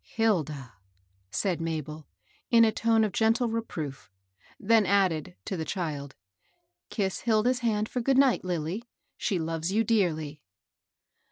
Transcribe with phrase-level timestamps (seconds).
[0.03, 0.73] "Hilda!"
[1.29, 2.07] said Mabel,
[2.49, 4.09] in a tone of gentle re proof;
[4.59, 6.15] then added, to the child,
[6.89, 8.83] ^^Eiss Hil da's hand for good night, Lilly.
[9.15, 10.41] She loves you dearly."